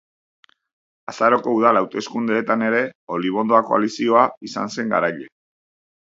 Azaroko 1.11 1.51
udal 1.57 1.79
hauteskundeetan 1.81 2.63
ere 2.69 2.79
Olibondoa 3.17 3.59
koalizioa 3.67 4.23
izan 4.49 4.73
zen 4.77 4.89
garaile. 4.95 5.29